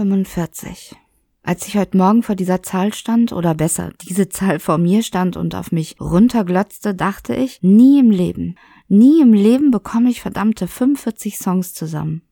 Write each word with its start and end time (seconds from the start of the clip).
45. 0.00 0.96
Als 1.42 1.68
ich 1.68 1.76
heute 1.76 1.98
Morgen 1.98 2.22
vor 2.22 2.34
dieser 2.34 2.62
Zahl 2.62 2.94
stand, 2.94 3.34
oder 3.34 3.54
besser, 3.54 3.92
diese 4.00 4.30
Zahl 4.30 4.58
vor 4.58 4.78
mir 4.78 5.02
stand 5.02 5.36
und 5.36 5.54
auf 5.54 5.72
mich 5.72 6.00
runterglotzte, 6.00 6.94
dachte 6.94 7.34
ich, 7.34 7.60
nie 7.60 7.98
im 8.00 8.10
Leben, 8.10 8.54
nie 8.88 9.20
im 9.20 9.34
Leben 9.34 9.70
bekomme 9.70 10.08
ich 10.08 10.22
verdammte 10.22 10.68
45 10.68 11.36
Songs 11.36 11.74
zusammen. 11.74 12.22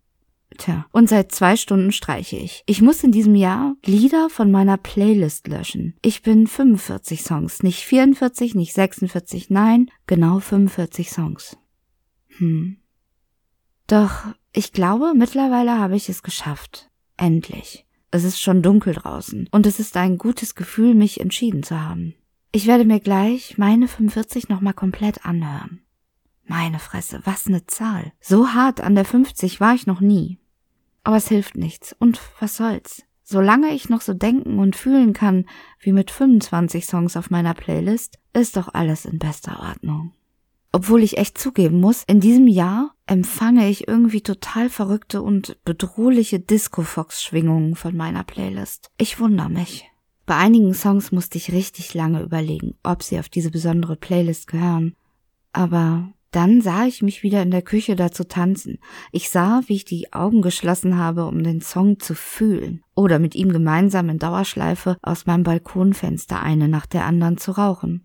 Tja, 0.57 0.87
und 0.93 1.11
seit 1.11 1.30
zwei 1.33 1.57
Stunden 1.57 1.93
streiche 1.93 2.37
ich. 2.37 2.62
Ich 2.65 2.80
muss 2.80 3.05
in 3.05 3.12
diesem 3.12 3.34
Jahr 3.34 3.75
Lieder 3.85 4.30
von 4.30 4.50
meiner 4.50 4.79
Playlist 4.79 5.46
löschen. 5.46 5.95
Ich 6.01 6.23
bin 6.23 6.46
45 6.46 7.23
Songs, 7.23 7.62
nicht 7.62 7.85
44, 7.85 8.55
nicht 8.55 8.73
46, 8.73 9.51
nein, 9.51 9.91
genau 10.07 10.41
45 10.41 11.10
Songs. 11.10 11.59
Hm. 12.38 12.79
Doch 13.87 14.24
ich 14.55 14.73
glaube, 14.73 15.12
mittlerweile 15.15 15.79
habe 15.79 15.96
ich 15.96 16.09
es 16.09 16.23
geschafft. 16.23 16.88
Endlich. 17.19 17.85
Es 18.11 18.25
ist 18.25 18.41
schon 18.41 18.63
dunkel 18.63 18.95
draußen 18.95 19.49
und 19.51 19.67
es 19.67 19.79
ist 19.79 19.97
ein 19.99 20.17
gutes 20.17 20.55
Gefühl, 20.55 20.95
mich 20.95 21.21
entschieden 21.21 21.63
zu 21.63 21.79
haben. 21.79 22.15
Ich 22.53 22.67
werde 22.67 22.87
mir 22.87 23.01
gleich 23.01 23.59
meine 23.59 23.89
45 23.89 24.49
nochmal 24.49 24.73
komplett 24.73 25.27
anhören. 25.27 25.83
Meine 26.47 26.79
Fresse, 26.79 27.21
was 27.25 27.47
ne 27.51 27.67
Zahl. 27.67 28.13
So 28.21 28.55
hart 28.55 28.81
an 28.81 28.95
der 28.95 29.05
50 29.05 29.61
war 29.61 29.75
ich 29.75 29.87
noch 29.87 30.01
nie. 30.01 30.39
Aber 31.05 31.17
es 31.17 31.29
hilft 31.29 31.59
nichts. 31.59 31.95
Und 31.99 32.19
was 32.41 32.57
soll's? 32.57 33.03
Solange 33.23 33.75
ich 33.75 33.91
noch 33.91 34.01
so 34.01 34.15
denken 34.15 34.59
und 34.59 34.75
fühlen 34.75 35.13
kann 35.13 35.45
wie 35.79 35.93
mit 35.93 36.11
25 36.11 36.87
Songs 36.87 37.15
auf 37.19 37.29
meiner 37.29 37.53
Playlist, 37.53 38.19
ist 38.32 38.57
doch 38.57 38.73
alles 38.73 39.05
in 39.05 39.19
bester 39.19 39.60
Ordnung. 39.60 40.15
Obwohl 40.73 41.02
ich 41.02 41.19
echt 41.19 41.38
zugeben 41.38 41.80
muss, 41.80 42.05
in 42.07 42.21
diesem 42.21 42.47
Jahr 42.47 42.95
empfange 43.07 43.69
ich 43.69 43.88
irgendwie 43.88 44.21
total 44.21 44.69
verrückte 44.69 45.23
und 45.23 45.57
bedrohliche 45.65 46.41
Disco-Fox-Schwingungen 46.41 47.75
von 47.75 47.97
meiner 47.97 48.23
Playlist. 48.23 48.91
Ich 48.99 49.19
wundere 49.19 49.49
mich. 49.49 49.91
Bei 50.27 50.37
einigen 50.37 50.75
Songs 50.75 51.10
musste 51.10 51.38
ich 51.38 51.52
richtig 51.52 51.95
lange 51.95 52.21
überlegen, 52.21 52.75
ob 52.83 53.02
sie 53.02 53.19
auf 53.19 53.30
diese 53.30 53.51
besondere 53.51 53.97
Playlist 53.97 54.47
gehören. 54.47 54.95
Aber 55.52 56.13
dann 56.30 56.60
sah 56.60 56.85
ich 56.85 57.01
mich 57.01 57.23
wieder 57.23 57.43
in 57.43 57.51
der 57.51 57.63
Küche 57.63 57.97
dazu 57.97 58.25
tanzen. 58.25 58.79
Ich 59.10 59.30
sah, 59.30 59.63
wie 59.66 59.77
ich 59.77 59.87
die 59.87 60.13
Augen 60.13 60.43
geschlossen 60.43 60.99
habe, 60.99 61.25
um 61.25 61.43
den 61.43 61.63
Song 61.63 61.99
zu 61.99 62.15
fühlen 62.15 62.82
oder 62.95 63.19
mit 63.19 63.35
ihm 63.35 63.51
gemeinsam 63.51 64.10
in 64.10 64.19
Dauerschleife 64.19 64.99
aus 65.00 65.25
meinem 65.25 65.44
Balkonfenster 65.44 66.43
eine 66.43 66.69
nach 66.69 66.84
der 66.84 67.06
anderen 67.06 67.38
zu 67.38 67.53
rauchen. 67.53 68.05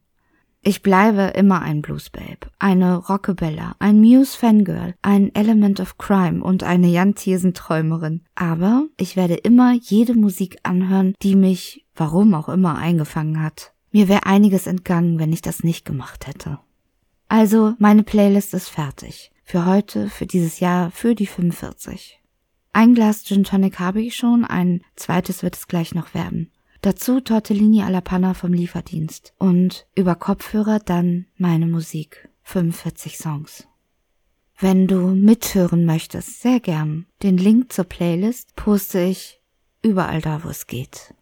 Ich 0.66 0.81
bleibe 0.81 1.33
immer 1.36 1.61
ein 1.61 1.81
Bluesbabe, 1.81 2.47
eine 2.58 2.95
Rockabella, 2.95 3.75
ein 3.80 4.00
Muse-Fangirl, 4.00 4.95
ein 5.02 5.36
Element 5.36 5.81
of 5.81 5.97
Crime 5.97 6.42
und 6.42 6.64
eine 6.64 6.88
Jan 6.88 7.16
Thiersen-Träumerin. 7.16 8.22
Aber 8.33 8.86
ich 8.95 9.17
werde 9.17 9.33
immer 9.33 9.73
jede 9.73 10.14
Musik 10.14 10.59
anhören, 10.64 11.16
die 11.22 11.36
mich, 11.36 11.86
warum 11.95 12.33
auch 12.33 12.47
immer, 12.47 12.78
eingefangen 12.78 13.44
hat. 13.44 13.73
Mir 13.92 14.08
wäre 14.08 14.25
einiges 14.25 14.66
entgangen, 14.66 15.20
wenn 15.20 15.33
ich 15.33 15.42
das 15.42 15.66
nicht 15.66 15.83
gemacht 15.83 16.28
hätte. 16.28 16.59
Also, 17.27 17.73
meine 17.77 18.03
Playlist 18.03 18.53
ist 18.53 18.70
fertig. 18.70 19.33
Für 19.44 19.66
heute, 19.66 20.08
für 20.08 20.25
dieses 20.25 20.61
Jahr, 20.61 20.92
für 20.92 21.14
die 21.14 21.27
45. 21.27 22.22
Ein 22.72 22.95
Glas 22.95 23.25
Gin 23.25 23.44
Tonic 23.44 23.80
habe 23.80 24.02
ich 24.02 24.16
schon, 24.16 24.45
ein 24.45 24.81
zweites 24.95 25.44
wird 25.44 25.58
es 25.58 25.67
gleich 25.67 25.94
noch 25.94 26.14
werden. 26.14 26.52
Dazu 26.84 27.22
Tortellini 27.22 27.81
alla 27.81 28.02
Panna 28.02 28.34
vom 28.34 28.52
Lieferdienst 28.52 29.34
und 29.38 29.88
über 29.95 30.16
Kopfhörer 30.16 30.80
dann 30.80 31.28
meine 31.38 31.66
Musik. 31.66 32.28
45 32.42 33.17
Songs. 33.17 33.66
Wenn 34.60 34.88
du 34.88 35.08
mithören 35.08 35.86
möchtest, 35.86 36.42
sehr 36.42 36.60
gern. 36.60 37.05
Den 37.23 37.38
Link 37.38 37.72
zur 37.72 37.86
Playlist 37.86 38.58
poste 38.58 38.99
ich 38.99 39.39
überall 39.82 40.20
da, 40.20 40.43
wo 40.43 40.49
es 40.49 40.67
geht. 40.67 41.14